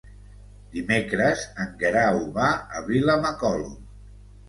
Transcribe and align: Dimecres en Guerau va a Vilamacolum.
Dimecres 0.77 1.45
en 1.67 1.77
Guerau 1.85 2.19
va 2.41 2.51
a 2.81 2.85
Vilamacolum. 2.91 3.81